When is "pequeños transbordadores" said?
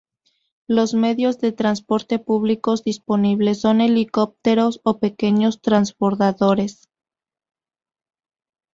4.99-6.89